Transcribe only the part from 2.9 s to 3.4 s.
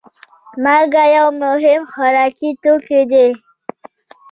دی.